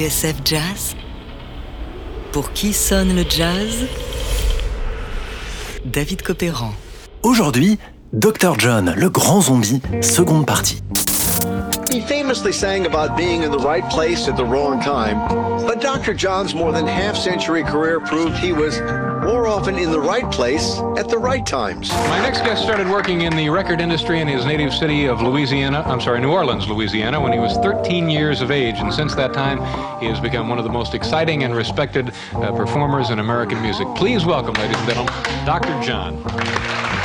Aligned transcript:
TSF 0.00 0.36
Jazz 0.46 0.96
Pour 2.32 2.54
qui 2.54 2.72
sonne 2.72 3.14
le 3.14 3.22
jazz? 3.28 3.86
David 5.84 6.22
Copéran. 6.22 6.72
Aujourd'hui, 7.22 7.78
Dr. 8.14 8.54
John, 8.58 8.94
le 8.96 9.10
grand 9.10 9.42
zombie, 9.42 9.82
seconde 10.00 10.46
partie. 10.46 10.80
He 11.92 12.00
famously 12.00 12.50
sang 12.50 12.86
about 12.86 13.14
being 13.14 13.42
in 13.42 13.50
the 13.50 13.58
right 13.58 13.84
place 13.90 14.26
at 14.26 14.38
the 14.38 14.44
wrong 14.44 14.80
time, 14.80 15.18
but 15.66 15.82
Dr. 15.82 16.14
John's 16.14 16.54
more 16.54 16.72
than 16.72 16.86
half 16.86 17.14
century 17.14 17.62
career 17.62 18.00
proved 18.00 18.38
he 18.38 18.54
was 18.54 18.80
more 19.30 19.46
often 19.46 19.78
in 19.78 19.92
the 19.92 20.00
right 20.00 20.28
place 20.32 20.80
at 20.98 21.08
the 21.08 21.16
right 21.16 21.46
times. 21.46 21.88
My 21.90 22.18
next 22.20 22.40
guest 22.40 22.64
started 22.64 22.88
working 22.88 23.20
in 23.20 23.36
the 23.36 23.48
record 23.48 23.80
industry 23.80 24.20
in 24.20 24.26
his 24.26 24.44
native 24.44 24.74
city 24.74 25.04
of 25.06 25.22
Louisiana, 25.22 25.84
I'm 25.86 26.00
sorry, 26.00 26.20
New 26.20 26.32
Orleans, 26.32 26.66
Louisiana, 26.66 27.20
when 27.20 27.32
he 27.32 27.38
was 27.38 27.56
13 27.58 28.10
years 28.10 28.40
of 28.40 28.50
age, 28.50 28.74
and 28.78 28.92
since 28.92 29.14
that 29.14 29.32
time, 29.32 29.58
he 30.00 30.08
has 30.08 30.18
become 30.18 30.48
one 30.48 30.58
of 30.58 30.64
the 30.64 30.72
most 30.72 30.94
exciting 30.94 31.44
and 31.44 31.54
respected 31.54 32.12
uh, 32.32 32.50
performers 32.50 33.10
in 33.10 33.20
American 33.20 33.62
music. 33.62 33.86
Please 33.94 34.24
welcome, 34.24 34.54
ladies 34.54 34.76
and 34.78 34.88
gentlemen, 34.88 35.14
Dr. 35.46 35.80
John. 35.80 36.99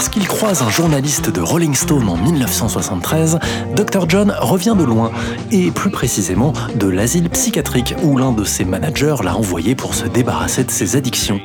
Lorsqu'il 0.00 0.26
croise 0.26 0.62
un 0.62 0.70
journaliste 0.70 1.28
de 1.28 1.42
Rolling 1.42 1.74
Stone 1.74 2.08
en 2.08 2.16
1973, 2.16 3.38
Dr. 3.76 4.08
John 4.08 4.34
revient 4.40 4.74
de 4.74 4.82
loin, 4.82 5.10
et 5.52 5.70
plus 5.70 5.90
précisément 5.90 6.54
de 6.74 6.88
l'asile 6.88 7.28
psychiatrique 7.28 7.94
où 8.02 8.16
l'un 8.16 8.32
de 8.32 8.42
ses 8.42 8.64
managers 8.64 9.16
l'a 9.22 9.36
envoyé 9.36 9.74
pour 9.74 9.94
se 9.94 10.06
débarrasser 10.06 10.64
de 10.64 10.70
ses 10.70 10.96
addictions. 10.96 11.38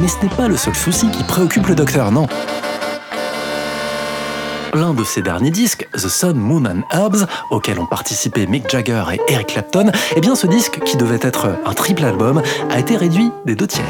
Mais 0.00 0.08
ce 0.08 0.24
n'est 0.24 0.34
pas 0.36 0.48
le 0.48 0.56
seul 0.56 0.74
souci 0.74 1.08
qui 1.12 1.22
préoccupe 1.22 1.68
le 1.68 1.76
docteur, 1.76 2.10
non. 2.10 2.26
L'un 4.72 4.94
de 4.94 5.02
ses 5.02 5.22
derniers 5.22 5.50
disques, 5.50 5.88
The 5.94 6.08
Sun, 6.08 6.34
Moon 6.34 6.64
and 6.64 6.82
Herbs, 6.96 7.26
auquel 7.50 7.80
ont 7.80 7.86
participé 7.86 8.46
Mick 8.46 8.70
Jagger 8.70 9.02
et 9.12 9.20
Eric 9.32 9.48
Clapton, 9.48 9.90
eh 10.14 10.20
bien 10.20 10.36
ce 10.36 10.46
disque, 10.46 10.80
qui 10.84 10.96
devait 10.96 11.18
être 11.22 11.48
un 11.64 11.74
triple 11.74 12.04
album, 12.04 12.42
a 12.70 12.78
été 12.78 12.96
réduit 12.96 13.30
des 13.46 13.56
deux 13.56 13.66
tiers. 13.66 13.84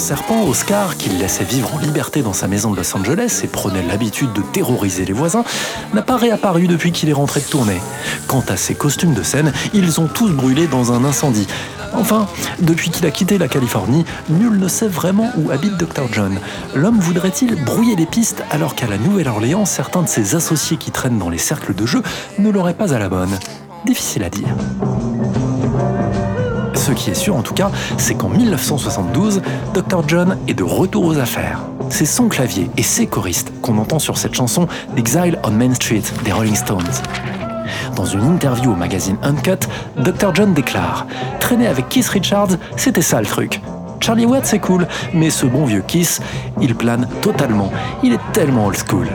Serpent, 0.00 0.44
Oscar, 0.48 0.96
qu'il 0.96 1.18
laissait 1.18 1.44
vivre 1.44 1.74
en 1.74 1.78
liberté 1.78 2.22
dans 2.22 2.32
sa 2.32 2.48
maison 2.48 2.70
de 2.70 2.76
Los 2.76 2.96
Angeles 2.96 3.42
et 3.44 3.46
prenait 3.46 3.82
l'habitude 3.82 4.32
de 4.32 4.40
terroriser 4.40 5.04
les 5.04 5.12
voisins, 5.12 5.44
n'a 5.92 6.00
pas 6.00 6.16
réapparu 6.16 6.66
depuis 6.66 6.90
qu'il 6.90 7.10
est 7.10 7.14
rentré 7.14 7.40
de 7.40 7.44
tournée. 7.44 7.80
Quant 8.26 8.42
à 8.48 8.56
ses 8.56 8.74
costumes 8.74 9.12
de 9.12 9.22
scène, 9.22 9.52
ils 9.74 10.00
ont 10.00 10.06
tous 10.06 10.30
brûlé 10.30 10.66
dans 10.66 10.92
un 10.92 11.04
incendie. 11.04 11.46
Enfin, 11.92 12.26
depuis 12.60 12.90
qu'il 12.90 13.04
a 13.04 13.10
quitté 13.10 13.36
la 13.36 13.46
Californie, 13.46 14.06
nul 14.30 14.58
ne 14.58 14.68
sait 14.68 14.88
vraiment 14.88 15.30
où 15.36 15.50
habite 15.50 15.76
Dr. 15.76 16.06
John. 16.10 16.38
L'homme 16.74 16.98
voudrait-il 16.98 17.62
brouiller 17.62 17.94
les 17.94 18.06
pistes 18.06 18.42
alors 18.50 18.74
qu'à 18.74 18.86
la 18.86 18.96
Nouvelle-Orléans, 18.96 19.66
certains 19.66 20.02
de 20.02 20.08
ses 20.08 20.34
associés 20.34 20.78
qui 20.78 20.90
traînent 20.90 21.18
dans 21.18 21.30
les 21.30 21.38
cercles 21.38 21.74
de 21.74 21.84
jeu 21.84 22.02
ne 22.38 22.48
l'auraient 22.48 22.74
pas 22.74 22.94
à 22.94 22.98
la 22.98 23.10
bonne? 23.10 23.38
Difficile 23.84 24.24
à 24.24 24.30
dire. 24.30 24.48
Ce 26.90 26.94
qui 26.94 27.10
est 27.10 27.14
sûr 27.14 27.36
en 27.36 27.42
tout 27.42 27.54
cas, 27.54 27.70
c'est 27.98 28.16
qu'en 28.16 28.28
1972, 28.28 29.42
Dr. 29.74 30.02
John 30.08 30.36
est 30.48 30.54
de 30.54 30.64
retour 30.64 31.04
aux 31.04 31.18
affaires. 31.18 31.60
C'est 31.88 32.04
son 32.04 32.26
clavier 32.26 32.68
et 32.76 32.82
ses 32.82 33.06
choristes 33.06 33.52
qu'on 33.62 33.78
entend 33.78 34.00
sur 34.00 34.18
cette 34.18 34.34
chanson 34.34 34.66
Exile 34.96 35.38
on 35.44 35.52
Main 35.52 35.72
Street 35.72 36.02
des 36.24 36.32
Rolling 36.32 36.56
Stones. 36.56 36.82
Dans 37.94 38.06
une 38.06 38.24
interview 38.24 38.72
au 38.72 38.74
magazine 38.74 39.18
Uncut, 39.22 39.68
Dr. 39.98 40.34
John 40.34 40.52
déclare 40.52 41.06
Traîner 41.38 41.68
avec 41.68 41.88
Keith 41.88 42.08
Richards, 42.08 42.56
c'était 42.76 43.02
ça 43.02 43.20
le 43.20 43.26
truc. 43.26 43.60
Charlie 44.00 44.26
Watts 44.26 44.46
c'est 44.46 44.58
cool, 44.58 44.88
mais 45.14 45.30
ce 45.30 45.46
bon 45.46 45.66
vieux 45.66 45.84
Keith, 45.86 46.20
il 46.60 46.74
plane 46.74 47.06
totalement. 47.22 47.70
Il 48.02 48.14
est 48.14 48.32
tellement 48.32 48.66
old 48.66 48.76
school. 48.76 49.06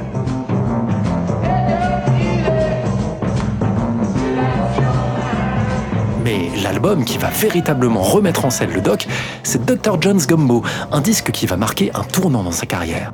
Mais 6.26 6.50
l'album 6.64 7.06
qui 7.06 7.20
va 7.20 7.30
véritablement 7.30 8.02
remettre 8.02 8.46
en 8.46 8.50
scène 8.50 8.72
le 8.74 8.82
doc, 8.82 9.06
c'est 9.44 9.64
Dr. 9.64 10.02
John's 10.02 10.26
Gumbo, 10.26 10.64
un 10.92 11.00
disque 11.00 11.30
qui 11.30 11.46
va 11.46 11.56
marquer 11.56 11.92
un 11.94 12.04
tournant 12.04 12.42
dans 12.42 12.52
sa 12.52 12.66
carrière. 12.66 13.14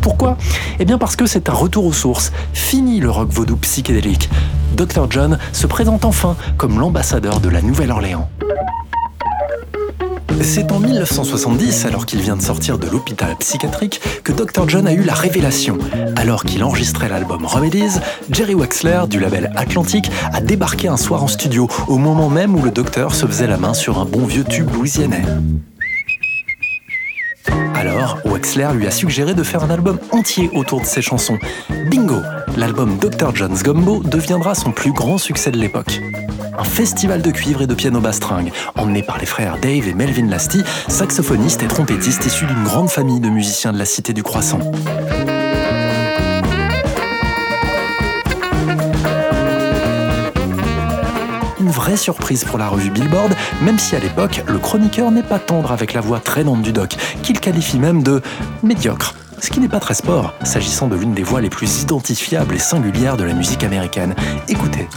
Pourquoi? 0.00 0.38
Eh 0.78 0.86
bien 0.86 0.96
parce 0.96 1.14
que 1.14 1.26
c'est 1.26 1.50
un 1.50 1.52
retour 1.52 1.84
aux 1.84 1.92
sources. 1.92 2.32
Fini 2.54 3.00
le 3.00 3.10
rock 3.10 3.28
vaudou 3.28 3.56
psychédélique. 3.56 4.30
Dr. 4.76 5.06
John 5.10 5.38
se 5.52 5.66
présente 5.66 6.06
enfin 6.06 6.36
comme 6.56 6.80
l'ambassadeur 6.80 7.38
de 7.38 7.50
la 7.50 7.60
Nouvelle-Orléans. 7.60 8.30
C'est 10.42 10.72
en 10.72 10.80
1970, 10.80 11.86
alors 11.86 12.06
qu'il 12.06 12.20
vient 12.20 12.36
de 12.36 12.42
sortir 12.42 12.78
de 12.78 12.88
l'hôpital 12.88 13.36
psychiatrique, 13.36 14.00
que 14.22 14.32
Dr. 14.32 14.68
John 14.68 14.86
a 14.86 14.92
eu 14.92 15.02
la 15.02 15.14
révélation. 15.14 15.78
Alors 16.16 16.44
qu'il 16.44 16.62
enregistrait 16.62 17.08
l'album 17.08 17.44
Remedies, 17.46 17.98
Jerry 18.30 18.54
Wexler, 18.54 19.02
du 19.08 19.20
label 19.20 19.52
Atlantic, 19.56 20.10
a 20.32 20.40
débarqué 20.40 20.88
un 20.88 20.96
soir 20.96 21.22
en 21.22 21.28
studio, 21.28 21.68
au 21.88 21.98
moment 21.98 22.28
même 22.28 22.54
où 22.54 22.62
le 22.62 22.70
docteur 22.70 23.14
se 23.14 23.26
faisait 23.26 23.46
la 23.46 23.56
main 23.56 23.74
sur 23.74 23.98
un 23.98 24.04
bon 24.04 24.26
vieux 24.26 24.44
tube 24.44 24.72
louisianais. 24.72 25.24
Alors, 27.74 28.18
Wexler 28.24 28.68
lui 28.74 28.86
a 28.86 28.90
suggéré 28.90 29.34
de 29.34 29.42
faire 29.42 29.62
un 29.62 29.70
album 29.70 29.98
entier 30.10 30.50
autour 30.54 30.80
de 30.80 30.86
ses 30.86 31.02
chansons. 31.02 31.38
Bingo 31.90 32.20
L'album 32.56 32.98
Dr. 32.98 33.34
John's 33.34 33.62
Gumbo 33.62 34.02
deviendra 34.02 34.54
son 34.54 34.70
plus 34.70 34.92
grand 34.92 35.18
succès 35.18 35.50
de 35.50 35.58
l'époque. 35.58 36.00
Un 36.56 36.64
festival 36.64 37.22
de 37.22 37.30
cuivre 37.30 37.62
et 37.62 37.66
de 37.66 37.74
piano 37.74 38.00
bastringue, 38.00 38.52
emmené 38.76 39.02
par 39.02 39.18
les 39.18 39.26
frères 39.26 39.58
Dave 39.58 39.88
et 39.88 39.94
Melvin 39.94 40.28
Lasty, 40.28 40.62
saxophonistes 40.88 41.62
et 41.62 41.68
trompettistes 41.68 42.24
issus 42.26 42.46
d'une 42.46 42.64
grande 42.64 42.90
famille 42.90 43.20
de 43.20 43.28
musiciens 43.28 43.72
de 43.72 43.78
la 43.78 43.84
Cité 43.84 44.12
du 44.12 44.22
Croissant. 44.22 44.60
une 51.60 51.70
vraie 51.70 51.96
surprise 51.96 52.44
pour 52.44 52.58
la 52.58 52.68
revue 52.68 52.90
Billboard, 52.90 53.34
même 53.62 53.78
si 53.78 53.96
à 53.96 53.98
l'époque, 53.98 54.42
le 54.46 54.58
chroniqueur 54.58 55.10
n'est 55.10 55.22
pas 55.22 55.38
tendre 55.38 55.72
avec 55.72 55.94
la 55.94 56.02
voix 56.02 56.20
traînante 56.20 56.60
du 56.60 56.72
doc, 56.72 56.94
qu'il 57.22 57.40
qualifie 57.40 57.78
même 57.78 58.02
de 58.02 58.20
médiocre. 58.62 59.14
Ce 59.40 59.48
qui 59.48 59.60
n'est 59.60 59.68
pas 59.68 59.80
très 59.80 59.94
sport, 59.94 60.34
s'agissant 60.44 60.88
de 60.88 60.96
l'une 60.96 61.14
des 61.14 61.22
voix 61.22 61.40
les 61.40 61.48
plus 61.48 61.82
identifiables 61.82 62.54
et 62.54 62.58
singulières 62.58 63.16
de 63.16 63.24
la 63.24 63.32
musique 63.32 63.64
américaine. 63.64 64.14
Écoutez. 64.48 64.88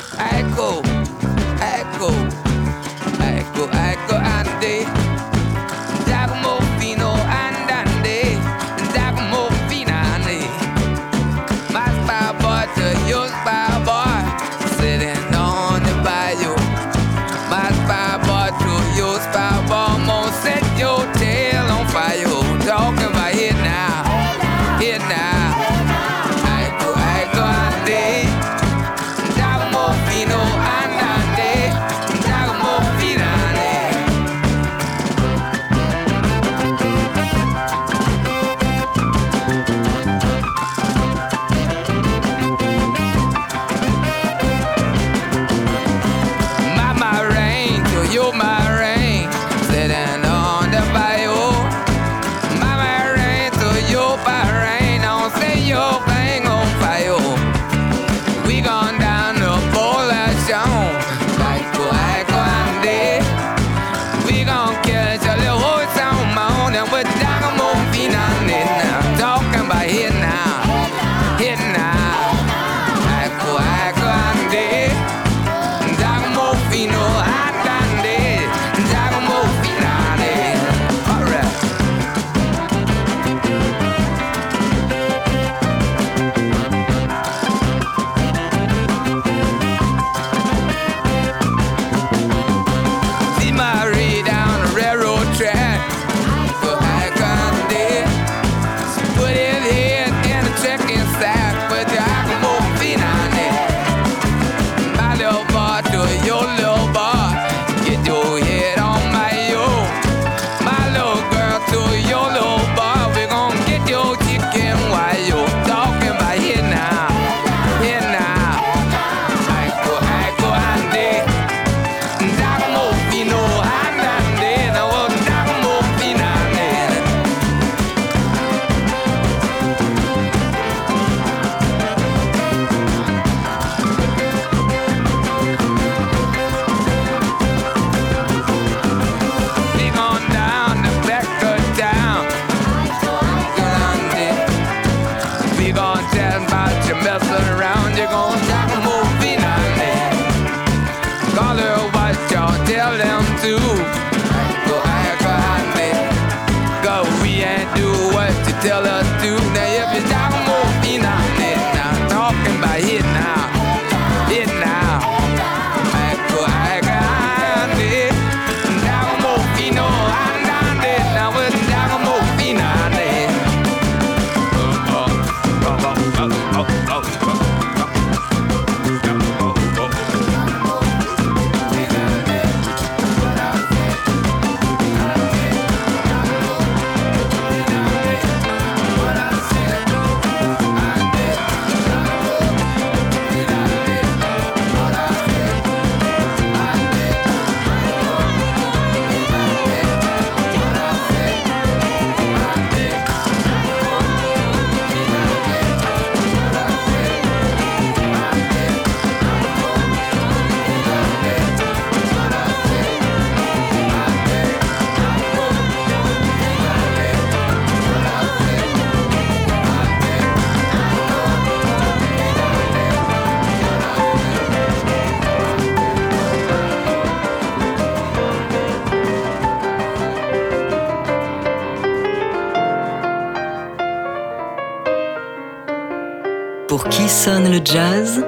Le 237.27 237.59
jazz 237.61 238.23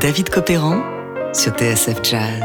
David 0.00 0.30
Copéran 0.30 0.82
sur 1.34 1.52
TSF 1.52 2.02
Jazz. 2.02 2.42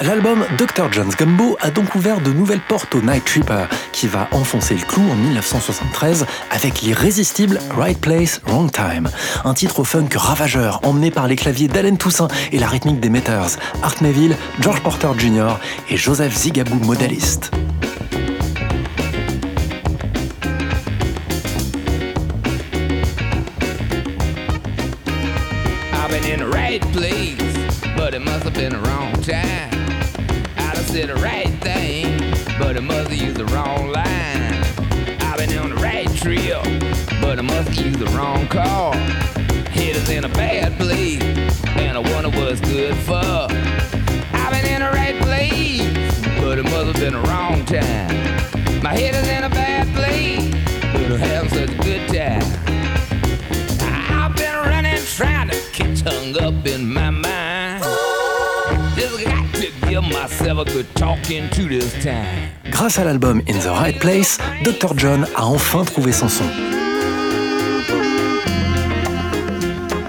L'album 0.00 0.44
Dr. 0.56 0.92
John's 0.92 1.16
Gumbo 1.16 1.56
a 1.60 1.72
donc 1.72 1.96
ouvert 1.96 2.20
de 2.20 2.32
nouvelles 2.32 2.60
portes 2.60 2.94
au 2.94 3.00
Night 3.00 3.24
Tripper, 3.24 3.64
qui 3.90 4.06
va 4.06 4.28
enfoncer 4.30 4.74
le 4.74 4.86
clou 4.86 5.02
en 5.02 5.16
1973 5.16 6.26
avec 6.52 6.82
l'irrésistible 6.82 7.58
Right 7.76 8.00
Place, 8.00 8.40
Wrong 8.46 8.70
Time. 8.70 9.10
Un 9.44 9.54
titre 9.54 9.80
au 9.80 9.84
funk 9.84 10.10
ravageur, 10.14 10.78
emmené 10.84 11.10
par 11.10 11.26
les 11.26 11.34
claviers 11.34 11.66
d'Allen 11.66 11.98
Toussaint 11.98 12.28
et 12.52 12.60
la 12.60 12.68
rythmique 12.68 13.00
des 13.00 13.10
Meters, 13.10 13.58
Art 13.82 13.96
Neville, 14.00 14.36
George 14.60 14.80
Porter 14.82 15.10
Jr. 15.18 15.58
et 15.90 15.96
Joseph 15.96 16.36
Zigaboo 16.36 16.76
Modaliste. 16.76 17.50
But 32.58 32.74
the 32.74 32.80
mother 32.80 33.14
used 33.14 33.36
the 33.36 33.44
wrong 33.46 33.88
line. 33.88 34.54
I've 35.20 35.38
been 35.38 35.56
on 35.58 35.70
the 35.70 35.76
right 35.76 36.08
trail, 36.16 36.62
but 37.20 37.38
I 37.38 37.42
must 37.42 37.78
use 37.78 37.96
the 37.96 38.06
wrong 38.16 38.46
car. 38.48 38.94
Head 38.94 39.96
is 39.96 40.08
in 40.08 40.24
a 40.24 40.28
bad 40.28 40.78
place, 40.78 41.22
and 41.76 41.96
I 41.96 42.00
wonder 42.00 42.30
what's 42.30 42.60
good 42.60 42.96
for. 42.96 43.48
I've 44.32 44.52
been 44.52 44.66
in 44.66 44.80
the 44.80 44.90
right 44.92 45.20
place, 45.22 46.40
but 46.40 46.58
it 46.58 46.64
must 46.64 46.86
have 46.86 46.96
been 46.96 47.14
the 47.14 47.28
wrong 47.28 47.64
time. 47.66 48.82
My 48.82 48.94
head 48.94 49.14
is 49.14 49.28
in 49.28 49.44
a 49.44 49.50
bad 49.50 49.86
place, 49.94 50.50
but 50.92 51.12
I'm 51.12 51.18
having 51.18 51.50
such 51.50 51.70
a 51.70 51.82
good 51.82 52.08
time. 52.08 52.42
I've 54.10 54.34
been 54.36 54.54
running, 54.54 55.02
trying 55.04 55.50
to 55.50 55.56
get 55.72 56.00
hung 56.00 56.36
up 56.42 56.66
in 56.66 56.92
my 56.92 57.10
mind. 57.10 57.25
Grâce 62.70 62.98
à 62.98 63.04
l'album 63.04 63.42
In 63.48 63.58
the 63.58 63.66
Right 63.66 63.98
Place, 63.98 64.38
Dr. 64.64 64.96
John 64.96 65.26
a 65.34 65.44
enfin 65.44 65.84
trouvé 65.84 66.12
son 66.12 66.28
son. 66.28 66.44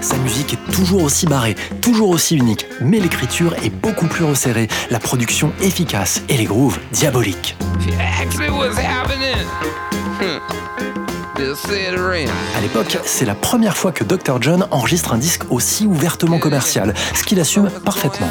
Sa 0.00 0.16
musique 0.18 0.54
est 0.54 0.72
toujours 0.72 1.02
aussi 1.02 1.26
barrée, 1.26 1.56
toujours 1.80 2.10
aussi 2.10 2.36
unique, 2.36 2.66
mais 2.80 3.00
l'écriture 3.00 3.54
est 3.62 3.70
beaucoup 3.70 4.06
plus 4.06 4.24
resserrée, 4.24 4.68
la 4.90 4.98
production 4.98 5.52
efficace 5.60 6.22
et 6.28 6.36
les 6.36 6.44
grooves 6.44 6.78
diaboliques. 6.92 7.56
À 12.56 12.60
l'époque, 12.60 12.98
c'est 13.04 13.24
la 13.24 13.34
première 13.34 13.76
fois 13.76 13.92
que 13.92 14.04
Dr. 14.04 14.40
John 14.40 14.66
enregistre 14.70 15.12
un 15.12 15.18
disque 15.18 15.42
aussi 15.50 15.86
ouvertement 15.86 16.38
commercial, 16.38 16.94
ce 17.14 17.22
qu'il 17.24 17.40
assume 17.40 17.70
parfaitement. 17.84 18.30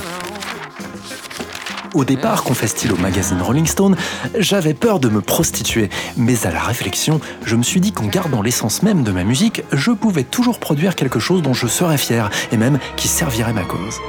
Au 1.94 2.03
départ, 2.03 2.44
confesse-t-il 2.44 2.91
au 2.91 2.98
magazine 2.98 3.41
Rolling 3.41 3.65
Stone, 3.65 3.96
j'avais 4.38 4.74
peur 4.74 5.00
de 5.00 5.10
me 5.10 5.22
prostituer, 5.22 5.89
mais 6.17 6.46
à 6.46 6.51
la 6.51 6.60
réflexion, 6.60 7.20
je 7.46 7.56
me 7.56 7.63
suis 7.63 7.79
dit 7.79 7.91
qu'en 7.91 8.08
gardant 8.08 8.41
l'essence 8.41 8.84
même 8.84 9.03
de 9.03 9.12
ma 9.12 9.24
musique, 9.24 9.63
je 9.72 9.91
pouvais 9.91 10.24
toujours 10.24 10.60
produire 10.60 10.96
quelque 10.96 11.20
chose 11.20 11.41
dont 11.41 11.53
je 11.53 11.67
serais 11.67 11.98
fier, 11.98 12.29
et 12.51 12.58
même 12.58 12.79
qui 12.96 13.08
servirait 13.08 13.53
ma 13.53 13.63
cause. 13.63 14.00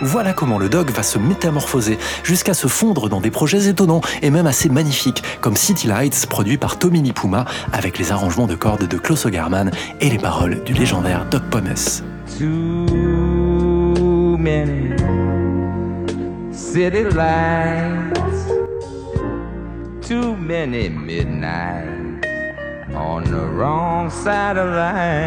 Voilà 0.00 0.32
comment 0.32 0.58
le 0.58 0.68
dog 0.68 0.90
va 0.90 1.02
se 1.02 1.18
métamorphoser 1.18 1.98
jusqu'à 2.22 2.54
se 2.54 2.68
fondre 2.68 3.08
dans 3.08 3.20
des 3.20 3.30
projets 3.30 3.68
étonnants 3.68 4.00
et 4.22 4.30
même 4.30 4.46
assez 4.46 4.68
magnifiques, 4.68 5.22
comme 5.40 5.56
City 5.56 5.88
Lights, 5.88 6.26
produit 6.26 6.56
par 6.56 6.78
Tommy 6.78 7.02
Nipuma, 7.02 7.44
avec 7.72 7.98
les 7.98 8.12
arrangements 8.12 8.46
de 8.46 8.54
cordes 8.54 8.86
de 8.86 8.96
Klaus 8.96 9.26
Ogerman 9.26 9.72
et 10.00 10.08
les 10.08 10.18
paroles 10.18 10.62
du 10.64 10.72
légendaire 10.72 11.26
Doc 11.30 11.42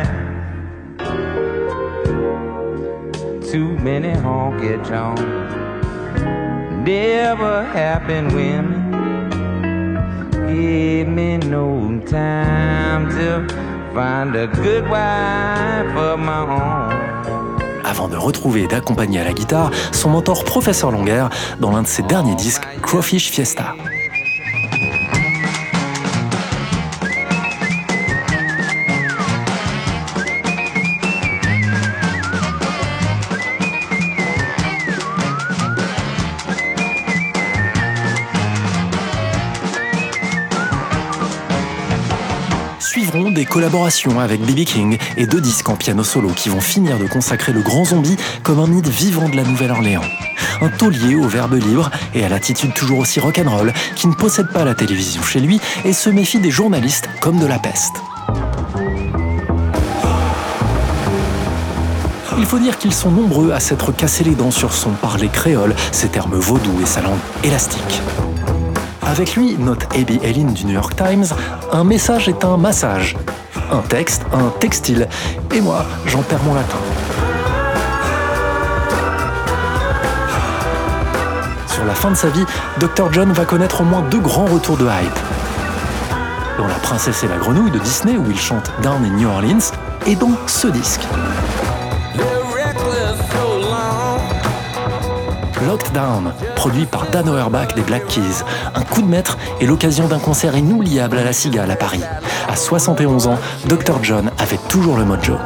of 0.08 0.31
Avant 17.84 18.08
de 18.08 18.16
retrouver 18.16 18.64
et 18.64 18.68
d'accompagner 18.68 19.20
à 19.20 19.26
la 19.26 19.34
guitare 19.34 19.70
son 19.92 20.12
mentor 20.12 20.46
Professeur 20.46 20.92
Longer 20.92 21.28
dans 21.60 21.72
l'un 21.72 21.82
de 21.82 21.88
ses 21.88 22.04
derniers 22.04 22.36
disques, 22.36 22.64
Crawfish 22.82 23.32
Fiesta. 23.32 23.76
Des 43.52 43.54
collaborations 43.54 44.18
avec 44.22 44.40
B.B. 44.40 44.64
King 44.64 44.98
et 45.18 45.26
deux 45.26 45.42
disques 45.42 45.68
en 45.68 45.76
piano 45.76 46.06
solo 46.06 46.30
qui 46.30 46.48
vont 46.48 46.62
finir 46.62 46.98
de 46.98 47.06
consacrer 47.06 47.52
le 47.52 47.62
grand 47.62 47.84
zombie 47.84 48.16
comme 48.44 48.60
un 48.60 48.68
mythe 48.68 48.88
vivant 48.88 49.28
de 49.28 49.36
la 49.36 49.44
Nouvelle-Orléans. 49.44 50.06
Un 50.62 50.70
taulier 50.70 51.16
au 51.16 51.28
verbe 51.28 51.56
libre 51.56 51.92
et 52.14 52.24
à 52.24 52.30
l'attitude 52.30 52.74
toujours 52.74 53.00
aussi 53.00 53.20
rock'n'roll 53.20 53.74
qui 53.98 54.08
ne 54.08 54.14
possède 54.14 54.48
pas 54.54 54.64
la 54.64 54.74
télévision 54.74 55.22
chez 55.22 55.42
lui 55.42 55.60
et 55.84 55.92
se 55.92 56.10
méfie 56.10 56.40
des 56.40 56.50
journalistes 56.50 57.10
comme 57.20 57.40
de 57.40 57.46
la 57.46 57.60
peste. 57.60 57.96
Il 62.38 62.46
faut 62.46 62.60
dire 62.60 62.78
qu'ils 62.78 62.94
sont 62.94 63.12
nombreux 63.12 63.52
à 63.52 63.60
s'être 63.60 63.92
cassés 63.92 64.24
les 64.24 64.36
dents 64.36 64.52
sur 64.52 64.72
son 64.72 64.92
parler 64.92 65.28
créole, 65.28 65.76
ses 65.92 66.08
termes 66.08 66.36
vaudous 66.36 66.80
et 66.82 66.86
sa 66.86 67.02
langue 67.02 67.20
élastique. 67.44 68.02
Avec 69.02 69.36
lui, 69.36 69.58
note 69.58 69.94
Abby 69.94 70.20
Ellin 70.24 70.52
du 70.52 70.64
New 70.64 70.74
York 70.74 70.96
Times, 70.96 71.26
un 71.74 71.84
message 71.84 72.30
est 72.30 72.46
un 72.46 72.56
massage, 72.56 73.18
un 73.72 73.82
texte, 73.82 74.24
un 74.34 74.50
textile, 74.60 75.08
et 75.54 75.62
moi, 75.62 75.86
j'en 76.06 76.22
perds 76.22 76.44
mon 76.44 76.54
latin. 76.54 76.78
Sur 81.68 81.86
la 81.86 81.94
fin 81.94 82.12
de 82.12 82.16
sa 82.16 82.28
vie, 82.28 82.46
Dr. 82.80 83.12
John 83.12 83.32
va 83.32 83.46
connaître 83.46 83.82
au 83.82 83.86
moins 83.86 84.02
deux 84.02 84.20
grands 84.20 84.46
retours 84.46 84.78
de 84.78 84.86
hype. 84.86 85.20
Dans 86.58 86.68
La 86.68 86.76
Princesse 86.76 87.24
et 87.24 87.28
la 87.28 87.38
Grenouille 87.38 87.72
de 87.72 87.80
Disney, 87.80 88.18
où 88.18 88.30
il 88.30 88.38
chante 88.38 88.72
Down 88.84 89.04
in 89.06 89.16
New 89.16 89.30
Orleans, 89.30 89.72
et 90.06 90.16
dans 90.16 90.32
ce 90.48 90.68
disque. 90.68 91.02
Locked 95.66 95.94
Down, 95.94 96.34
produit 96.62 96.86
par 96.86 97.08
Dan 97.10 97.28
Auerbach 97.28 97.74
des 97.76 97.82
Black 97.82 98.06
Keys. 98.06 98.44
Un 98.76 98.84
coup 98.84 99.02
de 99.02 99.08
maître 99.08 99.36
et 99.62 99.66
l'occasion 99.66 100.08
d'un 100.08 100.20
concert 100.20 100.56
inoubliable 100.56 101.18
à 101.18 101.24
la 101.24 101.34
Cigale 101.34 101.72
à 101.72 101.76
Paris. 101.76 102.04
À 102.48 102.56
71 102.56 103.26
ans, 103.26 103.40
Dr. 103.66 104.04
John 104.04 104.30
avait 104.38 104.60
toujours 104.70 104.96
le 104.96 105.04
mojo. 105.04 105.38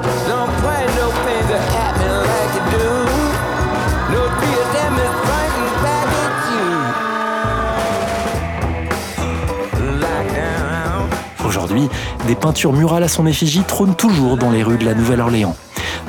Aujourd'hui, 11.45 11.87
des 12.27 12.35
peintures 12.35 12.73
murales 12.73 13.03
à 13.03 13.07
son 13.07 13.25
effigie 13.25 13.63
trônent 13.65 13.95
toujours 13.95 14.35
dans 14.35 14.51
les 14.51 14.63
rues 14.63 14.77
de 14.77 14.83
la 14.83 14.93
Nouvelle-Orléans. 14.93 15.55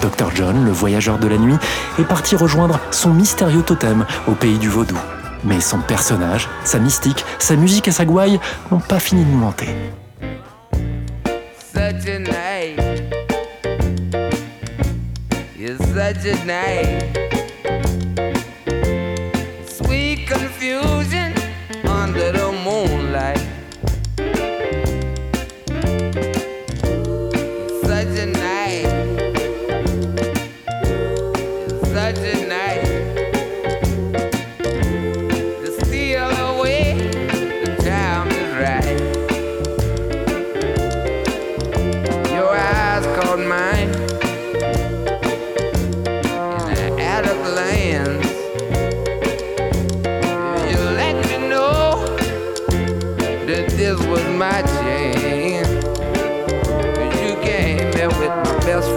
Dr 0.00 0.30
John, 0.34 0.64
le 0.64 0.72
voyageur 0.72 1.18
de 1.18 1.28
la 1.28 1.38
nuit, 1.38 1.56
est 1.98 2.04
parti 2.04 2.36
rejoindre 2.36 2.78
son 2.90 3.12
mystérieux 3.12 3.62
totem 3.62 4.04
au 4.28 4.32
pays 4.32 4.58
du 4.58 4.68
vaudou. 4.68 4.96
Mais 5.44 5.60
son 5.60 5.78
personnage, 5.78 6.48
sa 6.64 6.78
mystique, 6.78 7.24
sa 7.38 7.56
musique 7.56 7.88
et 7.88 7.92
sa 7.92 8.04
gouaille 8.04 8.40
n'ont 8.70 8.80
pas 8.80 8.98
fini 8.98 9.24
de 9.24 9.30
monter. 9.30 9.68
Such 15.96 16.36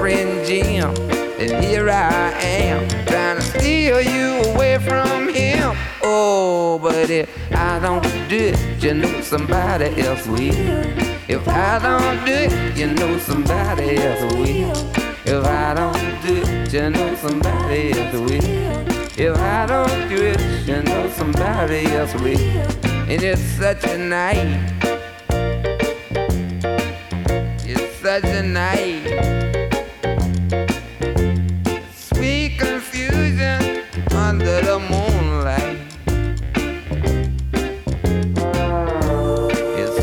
friend 0.09 0.45
Jim. 0.45 0.89
And 1.39 1.63
here 1.63 1.89
I 1.89 2.31
am, 2.41 2.87
trying 3.05 3.37
to 3.37 3.43
steal 3.43 4.01
you 4.01 4.51
away 4.51 4.79
from 4.79 5.29
him. 5.29 5.77
Oh, 6.01 6.79
but 6.81 7.09
if 7.09 7.29
I 7.51 7.79
don't 7.79 8.03
do 8.27 8.37
it, 8.51 8.83
you 8.83 8.93
know 8.95 9.21
somebody 9.21 10.01
else 10.01 10.25
will. 10.25 10.83
If 11.35 11.47
I 11.47 11.79
don't 11.79 12.25
do 12.25 12.33
it, 12.33 12.77
you 12.77 12.87
know 12.87 13.19
somebody 13.19 13.97
else 13.97 14.33
will. 14.33 14.73
If 15.25 15.45
I 15.45 15.75
don't 15.75 16.21
do 16.25 16.35
it, 16.41 16.73
you 16.73 16.89
know 16.89 17.15
somebody 17.15 17.91
else 17.91 18.13
will. 18.13 18.79
If 19.25 19.37
I 19.37 19.65
don't 19.67 20.09
do 20.09 20.17
it, 20.31 20.41
you 20.67 20.81
know 20.81 21.09
somebody 21.09 21.85
else 21.97 22.13
will. 22.15 22.39
And 23.11 23.21
it's 23.29 23.41
such 23.41 23.83
a 23.85 23.97
night. 23.97 24.49
It's 27.63 27.95
such 28.01 28.23
a 28.23 28.43
night. 28.43 29.08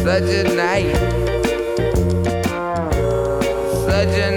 Such 0.06 0.22
a 0.22 0.44
night. 0.54 0.94
Such 3.86 4.16
a 4.18 4.35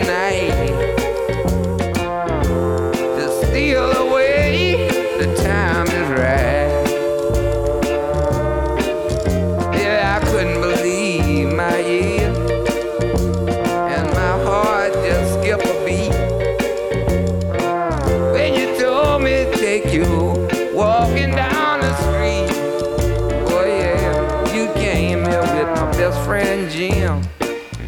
my 25.75 25.91
best 25.91 26.19
friend 26.25 26.69
Jim. 26.69 27.21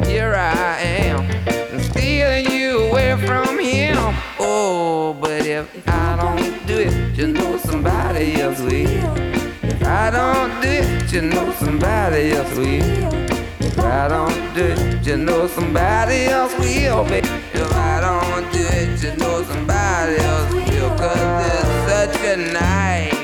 Here 0.04 0.34
I 0.34 0.78
am, 0.80 1.80
stealing 1.80 2.50
you 2.50 2.80
away 2.88 3.16
from 3.26 3.58
him. 3.58 3.96
Oh, 4.38 5.16
but 5.20 5.46
if 5.46 5.66
I 5.88 6.16
don't 6.16 6.66
do 6.66 6.78
it, 6.78 7.16
you 7.16 7.28
know 7.28 7.56
somebody 7.58 8.40
else 8.40 8.60
will. 8.60 9.16
If 9.62 9.82
I 9.84 10.10
don't 10.10 10.60
do 10.60 10.68
it, 10.68 11.12
you 11.12 11.22
know 11.22 11.52
somebody 11.52 12.32
else 12.32 12.56
will. 12.56 13.32
If 13.60 13.78
I 13.78 14.08
don't 14.08 14.54
do 14.54 14.64
it, 14.64 15.06
you 15.06 15.16
know 15.16 15.46
somebody 15.46 16.24
else 16.26 16.54
will. 16.58 17.06
If 17.10 17.72
I 17.74 18.00
don't 18.00 18.52
do 18.52 18.60
it, 18.60 19.02
you 19.02 19.16
know 19.16 19.42
somebody 19.44 20.16
else 20.16 20.52
will. 20.52 20.90
Cause 20.98 21.46
it's 21.46 21.90
such 21.90 22.24
a 22.24 22.36
night. 22.52 23.21